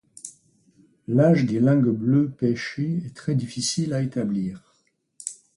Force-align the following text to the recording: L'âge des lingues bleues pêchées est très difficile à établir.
L'âge 1.07 1.45
des 1.45 1.59
lingues 1.59 1.91
bleues 1.95 2.31
pêchées 2.31 3.03
est 3.05 3.15
très 3.15 3.35
difficile 3.35 3.93
à 3.93 4.01
établir. 4.01 4.73